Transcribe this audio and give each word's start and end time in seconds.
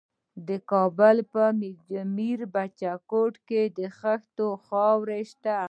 د 0.47 0.49
کابل 0.71 1.15
په 1.33 1.43
میربچه 2.15 2.91
کوټ 3.09 3.33
کې 3.47 3.61
د 3.77 3.79
خښتو 3.97 4.47
خاوره 4.65 5.19
شته. 5.31 5.59